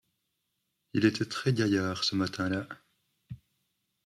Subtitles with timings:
[0.93, 2.65] Il était très-gaillard, ce matin-là.